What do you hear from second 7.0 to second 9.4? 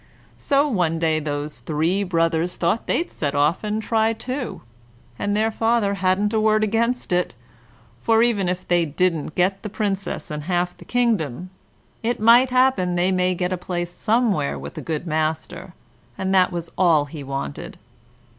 it; for even if they didn't